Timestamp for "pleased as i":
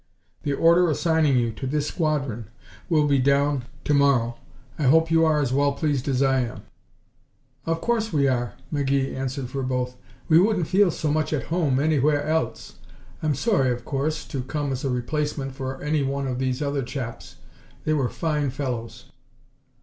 5.73-6.39